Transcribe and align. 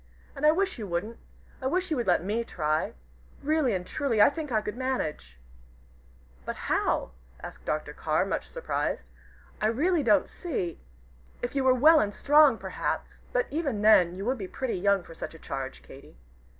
And 0.35 0.47
I 0.47 0.51
wish 0.51 0.79
you 0.79 0.87
wouldn't. 0.87 1.19
I 1.61 1.67
wish 1.67 1.91
you 1.91 1.97
would 1.97 2.07
let 2.07 2.23
me 2.23 2.43
try. 2.43 2.93
Really 3.43 3.75
and 3.75 3.85
truly, 3.85 4.19
I 4.19 4.31
think 4.31 4.51
I 4.51 4.59
could 4.59 4.75
manage." 4.75 5.37
"But 6.43 6.55
how?" 6.55 7.11
asked 7.43 7.65
Dr. 7.65 7.93
Carr, 7.93 8.25
much 8.25 8.47
surprised. 8.47 9.09
"I 9.61 9.67
really 9.67 10.01
don't 10.01 10.27
see. 10.27 10.79
If 11.43 11.53
you 11.55 11.63
were 11.63 11.75
well 11.75 11.99
and 11.99 12.15
strong, 12.15 12.57
perhaps 12.57 13.17
but 13.31 13.45
even 13.51 13.83
then 13.83 14.15
you 14.15 14.25
would 14.25 14.39
be 14.39 14.47
pretty 14.47 14.79
young 14.79 15.03
for 15.03 15.13
such 15.13 15.35
a 15.35 15.37
charge, 15.37 15.83
Katy." 15.83 16.17